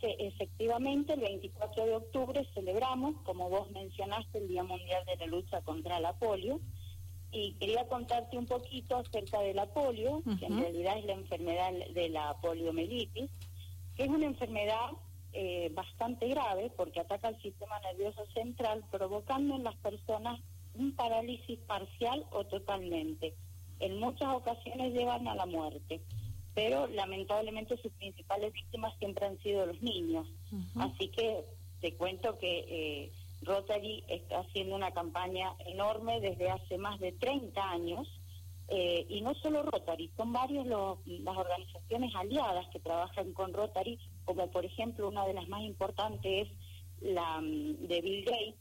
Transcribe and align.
que 0.00 0.16
efectivamente 0.18 1.12
el 1.12 1.20
24 1.20 1.84
de 1.84 1.96
octubre 1.96 2.48
celebramos, 2.54 3.16
como 3.22 3.50
vos 3.50 3.70
mencionaste, 3.70 4.38
el 4.38 4.48
Día 4.48 4.64
Mundial 4.64 5.04
de 5.04 5.16
la 5.16 5.26
Lucha 5.26 5.60
contra 5.60 6.00
la 6.00 6.14
Polio. 6.14 6.60
Y 7.30 7.52
quería 7.54 7.86
contarte 7.86 8.38
un 8.38 8.46
poquito 8.46 8.96
acerca 8.96 9.40
de 9.40 9.52
la 9.52 9.66
polio, 9.66 10.22
que 10.40 10.46
en 10.46 10.58
realidad 10.58 10.96
es 10.96 11.04
la 11.04 11.12
enfermedad 11.12 11.72
de 11.92 12.08
la 12.08 12.34
poliomielitis, 12.40 13.30
que 13.94 14.04
es 14.04 14.08
una 14.08 14.24
enfermedad 14.24 14.92
eh, 15.34 15.70
bastante 15.74 16.26
grave 16.28 16.72
porque 16.74 17.00
ataca 17.00 17.28
el 17.28 17.42
sistema 17.42 17.78
nervioso 17.80 18.24
central, 18.32 18.82
provocando 18.90 19.56
en 19.56 19.64
las 19.64 19.76
personas 19.76 20.40
un 20.74 20.92
parálisis 20.96 21.58
parcial 21.66 22.24
o 22.30 22.46
totalmente. 22.46 23.34
En 23.80 24.00
muchas 24.00 24.34
ocasiones 24.34 24.94
llevan 24.94 25.28
a 25.28 25.34
la 25.34 25.44
muerte 25.44 26.00
pero 26.58 26.88
lamentablemente 26.88 27.76
sus 27.76 27.92
principales 27.92 28.52
víctimas 28.52 28.92
siempre 28.98 29.26
han 29.26 29.38
sido 29.38 29.64
los 29.64 29.80
niños. 29.80 30.26
Así 30.74 31.06
que 31.08 31.44
te 31.80 31.94
cuento 31.94 32.36
que 32.36 32.64
eh, 32.68 33.12
Rotary 33.42 34.02
está 34.08 34.40
haciendo 34.40 34.74
una 34.74 34.90
campaña 34.90 35.54
enorme 35.66 36.20
desde 36.20 36.50
hace 36.50 36.76
más 36.76 36.98
de 36.98 37.12
30 37.12 37.62
años. 37.62 38.08
Eh, 38.70 39.06
y 39.08 39.20
no 39.20 39.34
solo 39.36 39.62
Rotary, 39.62 40.10
son 40.16 40.32
varias 40.32 40.66
las 40.66 41.36
organizaciones 41.36 42.12
aliadas 42.16 42.66
que 42.72 42.80
trabajan 42.80 43.32
con 43.34 43.52
Rotary, 43.52 43.98
como 44.24 44.50
por 44.50 44.64
ejemplo 44.64 45.06
una 45.06 45.26
de 45.26 45.34
las 45.34 45.48
más 45.48 45.62
importantes 45.62 46.48
es 46.48 46.48
la 47.00 47.40
mm, 47.40 47.86
de 47.86 48.00
Bill 48.00 48.24
Gates, 48.24 48.56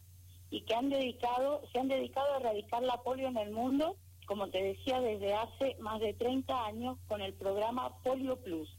y 0.51 0.61
que 0.61 0.75
han 0.75 0.89
dedicado, 0.89 1.63
se 1.73 1.79
han 1.79 1.87
dedicado 1.87 2.35
a 2.35 2.37
erradicar 2.37 2.83
la 2.83 3.01
polio 3.01 3.27
en 3.27 3.37
el 3.37 3.51
mundo 3.51 3.97
como 4.27 4.49
te 4.49 4.61
decía, 4.61 4.99
desde 4.99 5.33
hace 5.33 5.75
más 5.79 5.99
de 5.99 6.13
30 6.13 6.65
años 6.65 6.97
con 7.07 7.21
el 7.21 7.33
programa 7.33 7.97
Polio 8.03 8.35
Plus, 8.43 8.69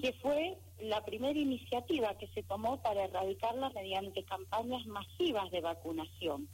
que 0.00 0.12
fue 0.14 0.56
la 0.78 1.04
primera 1.04 1.38
iniciativa 1.38 2.16
que 2.16 2.28
se 2.28 2.42
tomó 2.42 2.80
para 2.80 3.04
erradicarla 3.04 3.70
mediante 3.70 4.24
campañas 4.24 4.86
masivas 4.86 5.50
de 5.50 5.60
vacunación. 5.60 6.48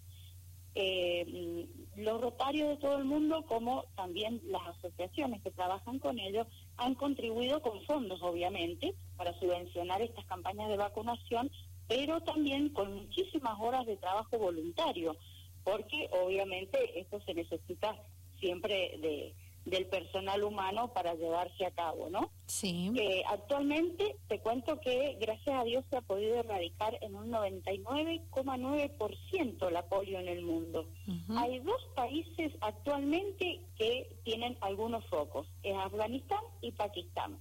Eh, 0.74 1.66
los 1.96 2.20
rotarios 2.20 2.68
de 2.70 2.76
todo 2.76 2.96
el 2.96 3.04
mundo, 3.04 3.44
como 3.46 3.84
también 3.96 4.40
las 4.44 4.66
asociaciones 4.68 5.42
que 5.42 5.50
trabajan 5.50 5.98
con 5.98 6.18
ellos, 6.18 6.46
han 6.76 6.94
contribuido 6.94 7.60
con 7.60 7.82
fondos, 7.82 8.22
obviamente, 8.22 8.94
para 9.16 9.38
subvencionar 9.38 10.00
estas 10.00 10.24
campañas 10.26 10.68
de 10.68 10.76
vacunación, 10.76 11.50
pero 11.88 12.20
también 12.22 12.70
con 12.70 12.94
muchísimas 12.94 13.58
horas 13.60 13.84
de 13.84 13.96
trabajo 13.96 14.38
voluntario, 14.38 15.16
porque 15.64 16.08
obviamente 16.12 17.00
esto 17.00 17.20
se 17.26 17.34
necesita 17.34 17.96
siempre 18.40 18.98
de 19.00 19.34
del 19.64 19.86
personal 19.86 20.42
humano 20.42 20.92
para 20.92 21.14
llevarse 21.14 21.64
a 21.66 21.70
cabo, 21.70 22.10
¿no? 22.10 22.32
Sí. 22.46 22.90
Eh, 22.96 23.22
actualmente 23.28 24.16
te 24.28 24.40
cuento 24.40 24.80
que 24.80 25.16
gracias 25.20 25.60
a 25.60 25.64
Dios 25.64 25.84
se 25.90 25.96
ha 25.96 26.00
podido 26.00 26.34
erradicar 26.36 26.98
en 27.02 27.14
un 27.14 27.30
99,9% 27.30 29.70
la 29.70 29.86
polio 29.88 30.18
en 30.18 30.26
el 30.28 30.42
mundo. 30.42 30.88
Hay 31.36 31.60
dos 31.60 31.80
países 31.94 32.52
actualmente 32.60 33.60
que 33.76 34.16
tienen 34.24 34.58
algunos 34.60 35.06
focos, 35.06 35.46
es 35.62 35.76
Afganistán 35.76 36.40
y 36.60 36.72
Pakistán. 36.72 37.38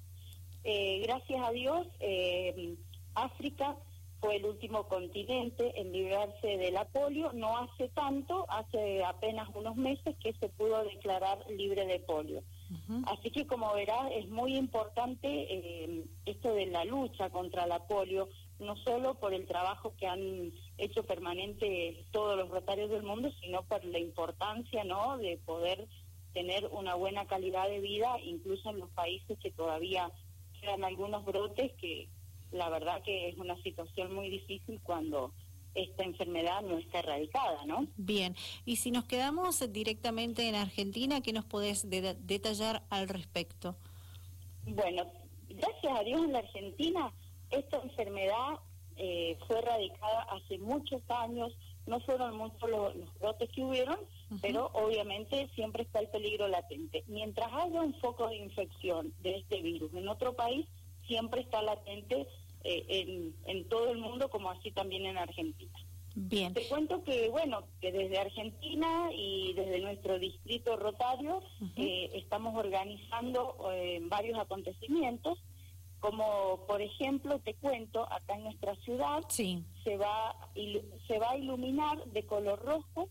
Eh, 0.63 1.01
gracias 1.03 1.41
a 1.43 1.51
Dios, 1.51 1.87
eh, 1.99 2.75
África 3.15 3.75
fue 4.19 4.35
el 4.35 4.45
último 4.45 4.87
continente 4.87 5.79
en 5.79 5.91
librarse 5.91 6.57
de 6.57 6.71
la 6.71 6.85
polio. 6.85 7.31
No 7.33 7.57
hace 7.57 7.89
tanto, 7.89 8.45
hace 8.49 9.03
apenas 9.03 9.47
unos 9.55 9.75
meses 9.75 10.15
que 10.21 10.33
se 10.33 10.49
pudo 10.49 10.83
declarar 10.83 11.39
libre 11.49 11.85
de 11.85 11.99
polio. 11.99 12.43
Así 13.05 13.31
que 13.31 13.47
como 13.47 13.73
verás, 13.73 14.11
es 14.11 14.29
muy 14.29 14.55
importante 14.55 15.27
eh, 15.27 16.05
esto 16.25 16.53
de 16.53 16.67
la 16.67 16.85
lucha 16.85 17.29
contra 17.29 17.65
la 17.65 17.87
polio, 17.87 18.29
no 18.59 18.75
solo 18.77 19.15
por 19.15 19.33
el 19.33 19.47
trabajo 19.47 19.93
que 19.97 20.05
han 20.05 20.51
hecho 20.77 21.03
permanente 21.03 22.05
todos 22.11 22.37
los 22.37 22.49
rotarios 22.49 22.89
del 22.91 23.03
mundo, 23.03 23.31
sino 23.41 23.63
por 23.63 23.83
la 23.85 23.99
importancia 23.99 24.83
¿no? 24.83 25.17
de 25.17 25.37
poder 25.45 25.87
tener 26.33 26.67
una 26.71 26.95
buena 26.95 27.25
calidad 27.25 27.67
de 27.67 27.79
vida, 27.79 28.19
incluso 28.23 28.69
en 28.69 28.79
los 28.79 28.89
países 28.91 29.39
que 29.39 29.51
todavía 29.51 30.11
quedan 30.61 30.83
algunos 30.83 31.25
brotes 31.25 31.71
que, 31.79 32.07
la 32.51 32.69
verdad 32.69 33.01
que 33.03 33.29
es 33.29 33.37
una 33.37 33.61
situación 33.63 34.13
muy 34.13 34.29
difícil 34.29 34.79
cuando 34.83 35.33
esta 35.75 36.03
enfermedad 36.03 36.61
no 36.61 36.77
está 36.77 36.99
erradicada, 36.99 37.65
¿no? 37.65 37.87
Bien, 37.95 38.35
y 38.65 38.77
si 38.77 38.91
nos 38.91 39.05
quedamos 39.05 39.63
directamente 39.71 40.47
en 40.49 40.55
Argentina, 40.55 41.21
¿qué 41.21 41.31
nos 41.31 41.45
podés 41.45 41.87
detallar 41.89 42.83
al 42.89 43.07
respecto? 43.07 43.75
Bueno, 44.65 45.05
gracias 45.47 45.99
a 45.99 46.03
Dios 46.03 46.23
en 46.23 46.33
la 46.33 46.39
Argentina 46.39 47.13
esta 47.51 47.77
enfermedad 47.81 48.59
eh, 48.97 49.37
fue 49.47 49.59
erradicada 49.59 50.23
hace 50.23 50.57
muchos 50.59 51.01
años, 51.09 51.55
no 51.87 51.99
fueron 52.01 52.37
muchos 52.37 52.69
los, 52.69 53.19
brotes 53.19 53.49
que 53.49 53.63
hubieron, 53.63 53.97
pero 54.41 54.69
obviamente 54.73 55.49
siempre 55.55 55.83
está 55.83 55.99
el 55.99 56.09
peligro 56.09 56.47
latente. 56.47 57.03
Mientras 57.07 57.51
haya 57.51 57.81
un 57.81 57.95
foco 57.95 58.27
de 58.27 58.37
infección 58.37 59.13
de 59.21 59.37
este 59.37 59.61
virus 59.61 59.93
en 59.93 60.07
otro 60.07 60.33
país, 60.33 60.67
siempre 61.09 61.41
está 61.41 61.61
latente 61.61 62.27
eh, 62.63 62.85
en, 62.87 63.35
en 63.45 63.67
todo 63.67 63.91
el 63.91 63.97
mundo, 63.97 64.29
como 64.29 64.49
así 64.51 64.71
también 64.71 65.05
en 65.05 65.17
Argentina. 65.17 65.73
Bien. 66.15 66.53
Te 66.53 66.67
cuento 66.67 67.03
que, 67.03 67.29
bueno, 67.29 67.63
que 67.81 67.91
desde 67.91 68.17
Argentina 68.17 69.09
y 69.13 69.53
desde 69.53 69.79
nuestro 69.79 70.19
distrito 70.19 70.75
rotario 70.75 71.41
eh, 71.75 72.09
estamos 72.13 72.55
organizando 72.55 73.55
eh, 73.71 73.99
varios 74.03 74.37
acontecimientos, 74.39 75.37
como 75.99 76.65
por 76.67 76.81
ejemplo, 76.81 77.39
te 77.39 77.53
cuento, 77.55 78.11
acá 78.11 78.35
en 78.35 78.43
nuestra 78.43 78.75
ciudad 78.77 79.23
sí. 79.29 79.63
se, 79.83 79.97
va, 79.97 80.35
se 81.07 81.19
va 81.19 81.31
a 81.31 81.37
iluminar 81.37 82.03
de 82.05 82.25
color 82.25 82.59
rojo 82.63 83.09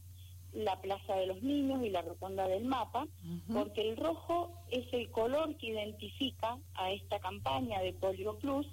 la 0.58 0.80
Plaza 0.80 1.14
de 1.14 1.26
los 1.26 1.42
Niños 1.42 1.84
y 1.84 1.90
la 1.90 2.02
Rotonda 2.02 2.48
del 2.48 2.64
Mapa, 2.64 3.06
porque 3.52 3.88
el 3.88 3.96
rojo 3.96 4.52
es 4.70 4.92
el 4.92 5.10
color 5.10 5.56
que 5.56 5.68
identifica 5.68 6.58
a 6.74 6.90
esta 6.90 7.18
campaña 7.20 7.80
de 7.80 7.92
Polio 7.92 8.38
Plus, 8.38 8.66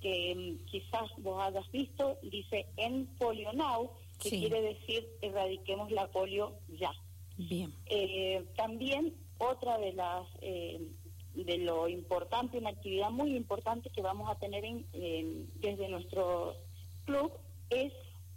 que 0.00 0.34
mm, 0.34 0.66
quizás 0.66 1.10
vos 1.18 1.42
hayas 1.42 1.70
visto, 1.70 2.18
dice 2.22 2.66
en 2.76 3.06
Polio 3.18 3.52
Now, 3.52 3.90
que 4.18 4.30
quiere 4.30 4.62
decir 4.62 5.08
erradiquemos 5.20 5.90
la 5.90 6.06
polio 6.08 6.54
ya. 6.68 6.92
Bien. 7.36 7.74
Eh, 7.86 8.44
también 8.56 9.14
otra 9.38 9.78
de 9.78 9.92
las 9.94 10.26
eh, 10.40 10.80
de 11.34 11.58
lo 11.58 11.88
importante, 11.88 12.58
una 12.58 12.70
actividad 12.70 13.10
muy 13.10 13.34
importante 13.34 13.90
que 13.90 14.02
vamos 14.02 14.30
a 14.30 14.38
tener 14.38 14.64
en, 14.64 14.86
desde 15.60 15.88
nuestro 15.88 16.54
club 17.04 17.32
es 17.70 17.92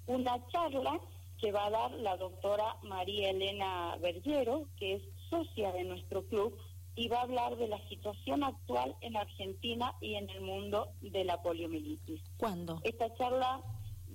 una 0.08 0.48
charla 0.48 1.00
que 1.40 1.52
va 1.52 1.66
a 1.66 1.70
dar 1.70 1.92
la 1.92 2.18
doctora 2.18 2.78
María 2.84 3.30
Elena 3.30 3.98
Bergero, 4.02 4.68
que 4.78 4.96
es 4.96 5.04
socia 5.30 5.72
de 5.72 5.84
nuestro 5.84 6.26
club, 6.26 6.58
y 6.96 7.10
va 7.10 7.20
a 7.20 7.24
hablar 7.24 7.58
de 7.58 7.68
la 7.68 7.80
situación 7.90 8.44
actual 8.44 8.96
en 9.02 9.18
Argentina 9.18 9.94
y 10.00 10.16
en 10.16 10.30
el 10.30 10.42
mundo 10.42 10.94
de 11.02 11.26
la 11.26 11.42
poliomielitis. 11.42 12.22
¿Cuándo? 12.38 12.80
Esta 12.84 13.14
charla, 13.16 13.62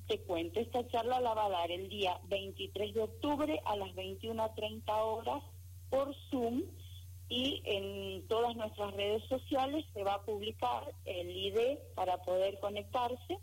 te 0.06 0.20
cuento, 0.22 0.60
esta 0.60 0.86
charla 0.88 1.20
la 1.20 1.34
va 1.34 1.46
a 1.46 1.50
dar 1.50 1.70
el 1.70 1.88
día 1.90 2.18
23 2.28 2.94
de 2.94 3.02
octubre 3.02 3.60
a 3.66 3.76
las 3.76 3.90
21.30 3.90 4.82
horas 4.88 5.42
por 5.90 6.14
Zoom 6.30 6.62
y 7.30 7.62
en 7.64 8.26
todas 8.26 8.56
nuestras 8.56 8.92
redes 8.94 9.22
sociales 9.28 9.86
se 9.94 10.02
va 10.02 10.14
a 10.14 10.22
publicar 10.22 10.92
el 11.04 11.30
ID 11.30 11.78
para 11.94 12.20
poder 12.22 12.58
conectarse. 12.58 13.38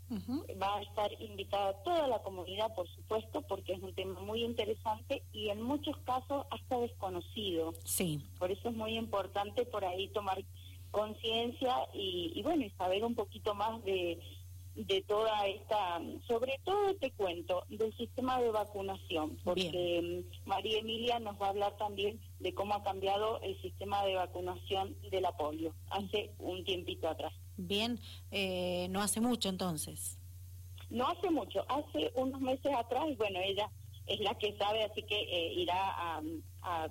Va 0.62 0.76
a 0.76 0.82
estar 0.82 1.10
invitada 1.22 1.72
toda 1.82 2.06
la 2.06 2.18
comunidad, 2.18 2.74
por 2.74 2.86
supuesto, 2.88 3.40
porque 3.48 3.72
es 3.72 3.82
un 3.82 3.94
tema 3.94 4.20
muy 4.20 4.44
interesante 4.44 5.22
y 5.32 5.48
en 5.48 5.62
muchos 5.62 5.96
casos 6.04 6.44
hasta 6.50 6.78
desconocido. 6.80 7.72
Sí. 7.84 8.20
Por 8.38 8.50
eso 8.50 8.68
es 8.68 8.76
muy 8.76 8.94
importante 8.98 9.64
por 9.64 9.86
ahí 9.86 10.08
tomar 10.08 10.44
conciencia 10.90 11.74
y, 11.94 12.32
y 12.34 12.42
bueno, 12.42 12.66
y 12.66 12.70
saber 12.70 13.02
un 13.04 13.14
poquito 13.14 13.54
más 13.54 13.82
de 13.84 14.18
de 14.86 15.02
toda 15.02 15.44
esta, 15.48 16.00
sobre 16.28 16.60
todo 16.62 16.94
te 16.96 17.10
cuento, 17.10 17.64
del 17.68 17.94
sistema 17.96 18.40
de 18.40 18.50
vacunación, 18.50 19.36
porque 19.42 20.24
mm, 20.24 20.48
María 20.48 20.78
Emilia 20.78 21.18
nos 21.18 21.40
va 21.40 21.46
a 21.46 21.50
hablar 21.50 21.76
también 21.76 22.20
de 22.38 22.54
cómo 22.54 22.74
ha 22.74 22.84
cambiado 22.84 23.40
el 23.40 23.60
sistema 23.60 24.04
de 24.04 24.14
vacunación 24.14 24.94
de 25.10 25.20
la 25.20 25.36
polio 25.36 25.74
hace 25.90 26.30
un 26.38 26.64
tiempito 26.64 27.08
atrás. 27.08 27.32
Bien, 27.56 27.98
eh, 28.30 28.86
no 28.90 29.02
hace 29.02 29.20
mucho 29.20 29.48
entonces. 29.48 30.16
No 30.90 31.08
hace 31.08 31.28
mucho, 31.28 31.64
hace 31.68 32.12
unos 32.14 32.40
meses 32.40 32.72
atrás, 32.72 33.04
y 33.08 33.16
bueno, 33.16 33.40
ella 33.40 33.68
es 34.06 34.20
la 34.20 34.34
que 34.38 34.56
sabe, 34.56 34.84
así 34.84 35.02
que 35.02 35.20
eh, 35.20 35.54
irá 35.54 36.22
a, 36.62 36.88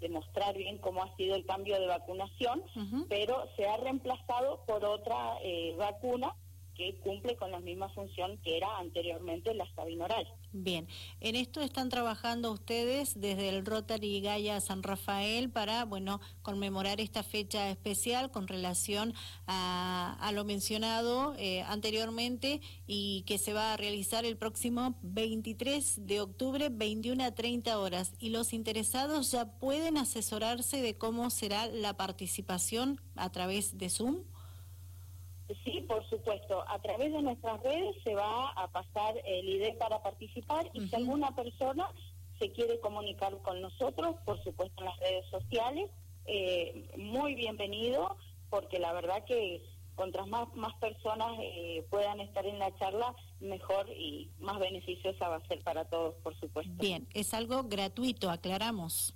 demostrar 0.00 0.56
bien 0.56 0.78
cómo 0.78 1.00
ha 1.00 1.16
sido 1.16 1.36
el 1.36 1.46
cambio 1.46 1.78
de 1.78 1.86
vacunación, 1.86 2.64
pero 3.08 3.46
se 3.54 3.68
ha 3.68 3.76
reemplazado 3.76 4.64
por 4.66 4.84
otra 4.84 5.36
eh, 5.44 5.76
vacuna 5.78 6.34
que 6.76 6.96
cumple 6.96 7.36
con 7.36 7.50
la 7.50 7.60
misma 7.60 7.88
función 7.90 8.38
que 8.38 8.56
era 8.56 8.78
anteriormente 8.78 9.54
la 9.54 9.66
sabinoral. 9.74 10.26
Bien, 10.52 10.86
en 11.20 11.36
esto 11.36 11.62
están 11.62 11.88
trabajando 11.88 12.52
ustedes 12.52 13.18
desde 13.18 13.48
el 13.48 13.64
Rotary 13.64 14.20
Gaia 14.20 14.60
San 14.60 14.82
Rafael 14.82 15.50
para, 15.50 15.84
bueno, 15.84 16.20
conmemorar 16.42 17.00
esta 17.00 17.22
fecha 17.22 17.70
especial 17.70 18.30
con 18.30 18.48
relación 18.48 19.14
a, 19.46 20.30
lo 20.34 20.44
mencionado 20.44 21.34
eh, 21.38 21.62
anteriormente 21.62 22.60
y 22.86 23.22
que 23.26 23.38
se 23.38 23.52
va 23.52 23.72
a 23.72 23.76
realizar 23.76 24.24
el 24.24 24.36
próximo 24.36 24.94
23 25.02 26.06
de 26.06 26.20
octubre, 26.20 26.68
21 26.70 27.24
a 27.24 27.34
30 27.34 27.78
horas. 27.78 28.12
Y 28.18 28.30
los 28.30 28.52
interesados 28.52 29.30
ya 29.30 29.58
pueden 29.58 29.96
asesorarse 29.96 30.82
de 30.82 30.96
cómo 30.96 31.30
será 31.30 31.66
la 31.66 31.96
participación 31.96 33.00
a 33.16 33.30
través 33.30 33.78
de 33.78 33.88
Zoom. 33.88 34.24
Sí, 35.64 35.84
por 35.86 36.08
supuesto. 36.08 36.64
A 36.68 36.78
través 36.80 37.12
de 37.12 37.22
nuestras 37.22 37.62
redes 37.62 37.96
se 38.02 38.14
va 38.14 38.50
a 38.50 38.68
pasar 38.68 39.14
el 39.24 39.48
ID 39.48 39.76
para 39.78 40.02
participar 40.02 40.70
y 40.72 40.88
si 40.88 40.96
alguna 40.96 41.34
persona 41.34 41.88
se 42.38 42.52
quiere 42.52 42.80
comunicar 42.80 43.36
con 43.42 43.60
nosotros, 43.60 44.16
por 44.24 44.42
supuesto 44.42 44.82
en 44.82 44.86
las 44.86 44.98
redes 45.00 45.26
sociales, 45.30 45.90
eh, 46.26 46.90
muy 46.96 47.34
bienvenido, 47.34 48.16
porque 48.50 48.78
la 48.78 48.92
verdad 48.92 49.24
que 49.24 49.62
cuantas 49.94 50.26
más, 50.26 50.52
más 50.54 50.74
personas 50.74 51.32
eh, 51.40 51.86
puedan 51.90 52.20
estar 52.20 52.46
en 52.46 52.58
la 52.58 52.74
charla, 52.78 53.14
mejor 53.40 53.88
y 53.90 54.30
más 54.38 54.58
beneficiosa 54.58 55.28
va 55.28 55.36
a 55.36 55.46
ser 55.48 55.62
para 55.62 55.84
todos, 55.84 56.14
por 56.22 56.38
supuesto. 56.38 56.72
Bien, 56.80 57.06
es 57.14 57.34
algo 57.34 57.64
gratuito, 57.64 58.30
aclaramos. 58.30 59.14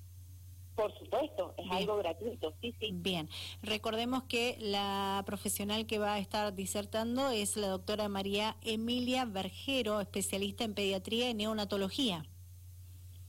Por 0.76 0.92
supuesto, 0.98 1.54
es 1.56 1.70
algo 1.70 1.96
gratuito, 1.96 2.52
sí, 2.60 2.74
sí. 2.78 2.90
Bien, 2.92 3.30
recordemos 3.62 4.24
que 4.24 4.58
la 4.60 5.22
profesional 5.24 5.86
que 5.86 5.98
va 5.98 6.14
a 6.14 6.18
estar 6.18 6.54
disertando 6.54 7.30
es 7.30 7.56
la 7.56 7.68
doctora 7.68 8.10
María 8.10 8.56
Emilia 8.62 9.24
Vergero, 9.24 10.02
especialista 10.02 10.64
en 10.64 10.74
pediatría 10.74 11.30
y 11.30 11.34
neonatología. 11.34 12.26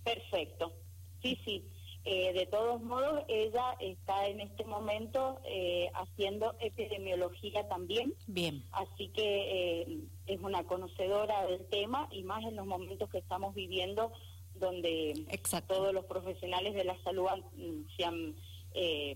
Perfecto, 0.04 0.74
sí, 1.22 1.40
sí. 1.46 1.64
Eh, 2.10 2.32
de 2.32 2.46
todos 2.46 2.82
modos, 2.82 3.24
ella 3.28 3.76
está 3.82 4.28
en 4.28 4.40
este 4.40 4.64
momento 4.64 5.42
eh, 5.44 5.90
haciendo 5.94 6.56
epidemiología 6.62 7.68
también. 7.68 8.14
Bien. 8.28 8.64
Así 8.72 9.10
que 9.10 9.82
eh, 9.82 10.00
es 10.26 10.40
una 10.40 10.64
conocedora 10.64 11.46
del 11.48 11.66
tema 11.68 12.08
y 12.12 12.24
más 12.24 12.46
en 12.46 12.56
los 12.56 12.66
momentos 12.66 13.10
que 13.10 13.18
estamos 13.18 13.54
viviendo 13.56 14.14
donde 14.59 15.25
todos 15.68 15.94
los 15.94 16.06
profesionales 16.06 16.74
de 16.74 16.83
la 16.83 17.01
salud 17.04 17.27
mm, 17.56 17.95
se 17.95 18.06
han, 18.06 18.36
eh, 18.74 19.15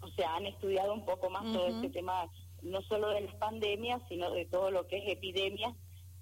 o 0.00 0.08
sea, 0.08 0.36
han 0.36 0.46
estudiado 0.46 0.92
un 0.92 1.04
poco 1.04 1.30
más 1.30 1.44
todo 1.52 1.66
este 1.68 1.90
tema, 1.90 2.30
no 2.62 2.82
solo 2.82 3.08
de 3.10 3.22
las 3.22 3.34
pandemias, 3.36 4.02
sino 4.08 4.30
de 4.32 4.44
todo 4.46 4.70
lo 4.70 4.86
que 4.86 4.98
es 4.98 5.12
epidemia. 5.12 5.74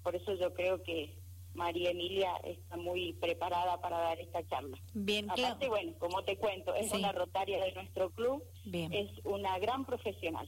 Por 0.03 0.15
eso 0.15 0.33
yo 0.35 0.53
creo 0.53 0.81
que 0.83 1.18
María 1.59 1.91
Emilia 1.91 2.37
está 2.45 2.77
muy 2.77 3.11
preparada 3.13 3.81
para 3.81 3.97
dar 3.97 4.19
esta 4.19 4.47
charla. 4.47 4.77
Bien, 4.93 5.29
Aparte, 5.29 5.67
bueno, 5.67 5.93
como 5.99 6.23
te 6.23 6.37
cuento, 6.37 6.73
es 6.73 6.91
una 6.93 7.11
rotaria 7.11 7.61
de 7.63 7.73
nuestro 7.73 8.11
club, 8.11 8.41
es 8.71 9.09
una 9.25 9.59
gran 9.59 9.85
profesional. 9.85 10.47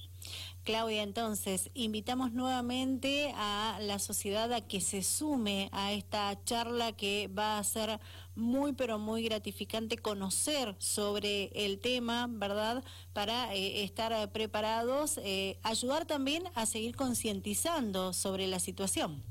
Claudia, 0.63 1.03
entonces, 1.03 1.69
invitamos 1.73 2.31
nuevamente 2.31 3.33
a 3.35 3.77
la 3.81 3.99
sociedad 3.99 4.53
a 4.53 4.61
que 4.61 4.79
se 4.79 5.03
sume 5.03 5.69
a 5.73 5.91
esta 5.91 6.41
charla 6.45 6.93
que 6.93 7.27
va 7.27 7.57
a 7.57 7.63
ser 7.65 7.99
muy, 8.35 8.71
pero 8.71 8.97
muy 8.97 9.23
gratificante 9.23 9.97
conocer 9.97 10.75
sobre 10.79 11.51
el 11.65 11.79
tema, 11.79 12.27
¿verdad? 12.29 12.85
Para 13.11 13.53
eh, 13.53 13.83
estar 13.83 14.31
preparados, 14.31 15.19
eh, 15.23 15.59
ayudar 15.63 16.05
también 16.05 16.43
a 16.55 16.65
seguir 16.65 16.95
concientizando 16.95 18.13
sobre 18.13 18.47
la 18.47 18.59
situación. 18.59 19.30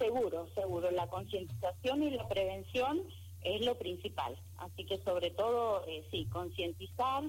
Seguro, 0.00 0.48
seguro. 0.54 0.90
La 0.90 1.06
concientización 1.06 2.02
y 2.02 2.10
la 2.10 2.26
prevención 2.26 3.02
es 3.42 3.64
lo 3.64 3.76
principal. 3.76 4.36
Así 4.56 4.84
que 4.84 4.98
sobre 5.04 5.30
todo, 5.30 5.84
eh, 5.86 6.04
sí, 6.10 6.26
concientizar 6.32 7.22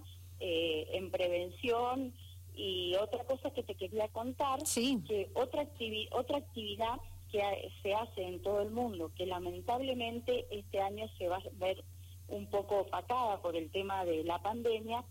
en 0.44 1.12
prevención 1.12 2.16
y 2.56 2.96
otra 2.96 3.24
cosa 3.26 3.52
que 3.52 3.62
te 3.62 3.76
quería 3.76 4.08
contar, 4.08 4.60
que 4.64 5.30
otra, 5.36 5.68
otra 6.12 6.38
actividad 6.38 7.00
que 7.32 7.72
se 7.82 7.94
hace 7.94 8.24
en 8.24 8.42
todo 8.42 8.62
el 8.62 8.72
mundo, 8.72 9.12
que 9.16 9.26
lamentablemente 9.26 10.48
este 10.52 10.82
año 10.82 11.08
se 11.18 11.28
va 11.28 11.38
a 11.38 11.44
ver 11.54 11.84
un 12.28 12.48
poco 12.48 12.80
opacada 12.82 13.42
por 13.42 13.56
el 13.56 13.70
tema 13.72 14.04
de 14.06 14.24
la 14.24 14.42
pandemia, 14.42 15.04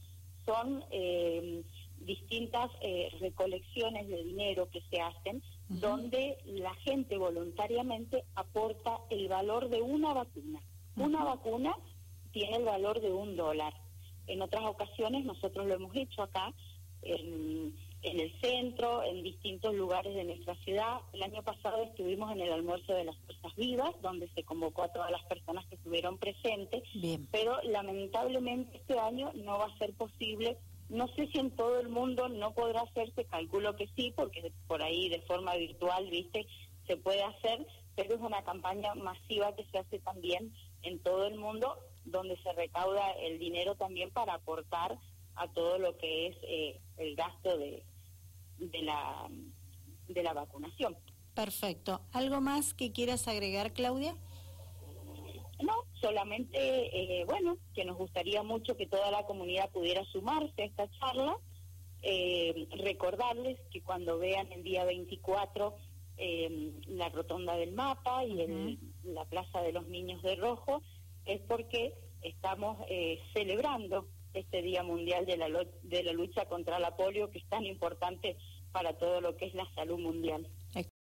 son 0.45 0.85
eh, 0.91 1.63
distintas 1.99 2.71
eh, 2.83 3.11
recolecciones 3.21 4.09
de 4.09 4.25
dinero 4.25 4.69
que 4.71 4.83
se 4.91 5.01
hacen, 5.01 5.43
donde 5.71 6.37
la 6.47 6.75
gente 6.75 7.17
voluntariamente 7.17 8.25
aporta 8.35 8.99
el 9.09 9.29
valor 9.29 9.69
de 9.69 9.81
una 9.81 10.13
vacuna. 10.13 10.61
Una 10.97 11.23
vacuna 11.23 11.77
tiene 12.33 12.57
el 12.57 12.65
valor 12.65 13.01
de 13.01 13.13
un 13.13 13.37
dólar. 13.37 13.73
En 14.27 14.43
otras 14.43 14.65
ocasiones 14.65 15.25
nosotros 15.25 15.67
lo 15.67 15.75
hemos 15.75 15.95
hecho 15.95 16.23
acá, 16.23 16.53
en, 17.03 17.73
el 18.03 18.41
centro, 18.41 19.05
en 19.05 19.23
distintos 19.23 19.73
lugares 19.75 20.13
de 20.15 20.25
nuestra 20.25 20.57
ciudad. 20.57 21.03
El 21.13 21.23
año 21.23 21.43
pasado 21.43 21.85
estuvimos 21.85 22.33
en 22.33 22.41
el 22.41 22.53
almuerzo 22.53 22.93
de 22.93 23.05
las 23.05 23.17
fuerzas 23.19 23.55
vivas, 23.55 23.91
donde 24.03 24.29
se 24.35 24.43
convocó 24.43 24.83
a 24.83 24.93
todas 24.93 25.11
las 25.13 25.25
personas 25.27 25.65
que 25.67 25.77
estuvieron 25.77 26.19
presentes, 26.19 26.83
pero 27.31 27.63
lamentablemente 27.63 28.79
este 28.79 28.99
año 28.99 29.31
no 29.35 29.59
va 29.59 29.67
a 29.67 29.79
ser 29.79 29.93
posible. 29.95 30.59
No 30.91 31.07
sé 31.15 31.29
si 31.29 31.39
en 31.39 31.53
todo 31.53 31.81
el 31.81 31.89
mundo 31.89 32.29
no 32.29 32.53
podrá 32.53 32.81
hacerse, 32.83 33.25
calculo 33.25 33.77
que 33.77 33.89
sí, 33.97 34.13
porque 34.15 34.53
por 34.67 34.83
ahí 34.83 35.09
de 35.09 35.23
forma 35.23 35.55
virtual, 35.55 36.11
viste, 36.11 36.47
se 36.87 36.97
puede 36.97 37.23
hacer, 37.23 37.65
pero 37.95 38.15
es 38.17 38.21
una 38.21 38.43
campaña 38.43 38.95
masiva 38.97 39.55
que 39.55 39.65
se 39.71 39.79
hace 39.79 40.01
también 40.01 40.53
en 40.83 40.99
todo 40.99 41.27
el 41.27 41.37
mundo, 41.37 41.79
donde 42.05 42.37
se 42.43 42.53
recauda 42.53 43.13
el 43.13 43.39
dinero 43.39 43.77
también 43.77 44.11
para 44.11 44.35
aportar 44.35 44.99
a 45.37 45.49
todo 45.53 45.79
lo 45.79 45.97
que 45.97 46.27
es 46.27 46.37
eh, 46.43 46.81
el 46.97 47.15
gasto 47.15 47.57
de, 47.57 47.85
de, 48.59 48.83
la, 48.83 49.29
de 50.09 50.23
la 50.23 50.33
vacunación. 50.33 50.97
Perfecto. 51.35 52.01
¿Algo 52.13 52.41
más 52.41 52.75
que 52.75 52.91
quieras 52.91 53.29
agregar, 53.29 53.73
Claudia? 53.73 54.17
Solamente, 56.01 56.59
eh, 56.59 57.25
bueno, 57.25 57.59
que 57.75 57.85
nos 57.85 57.97
gustaría 57.97 58.43
mucho 58.43 58.77
que 58.77 58.87
toda 58.87 59.11
la 59.11 59.25
comunidad 59.25 59.71
pudiera 59.71 60.05
sumarse 60.07 60.63
a 60.63 60.65
esta 60.65 60.91
charla. 60.99 61.37
Eh, 62.03 62.67
recordarles 62.83 63.59
que 63.71 63.83
cuando 63.83 64.19
vean 64.19 64.51
el 64.53 64.63
día 64.63 64.85
24 64.85 65.77
la 66.89 67.09
rotonda 67.09 67.57
del 67.57 67.73
mapa 67.73 68.27
y 68.27 68.43
el, 68.43 68.79
la 69.05 69.25
Plaza 69.25 69.63
de 69.63 69.73
los 69.73 69.89
Niños 69.89 70.23
de 70.23 70.37
Rojo, 70.37 70.83
es 71.25 71.41
porque 71.49 71.95
estamos 72.21 72.77
celebrando 73.33 74.07
este 74.35 74.61
Día 74.61 74.83
Mundial 74.83 75.25
de 75.25 75.39
la, 75.39 75.49
de 75.83 76.03
la 76.03 76.13
Lucha 76.13 76.45
contra 76.45 76.79
la 76.79 76.95
Polio, 76.95 77.31
que 77.31 77.39
es 77.39 77.49
tan 77.49 77.65
importante 77.65 78.37
para 78.73 78.99
todo 78.99 79.23
lo 79.23 79.37
que 79.37 79.47
es 79.47 79.55
la 79.55 79.67
salud 79.75 79.99
mundial. 79.99 80.47